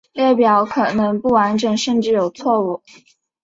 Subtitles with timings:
[0.35, 2.81] 表格可能不完整甚至有错误。